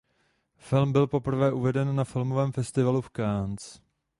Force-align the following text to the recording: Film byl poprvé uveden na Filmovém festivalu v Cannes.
Film 0.57 0.91
byl 0.91 1.07
poprvé 1.07 1.51
uveden 1.51 1.95
na 1.95 2.03
Filmovém 2.03 2.51
festivalu 2.51 3.01
v 3.01 3.09
Cannes. 3.15 3.81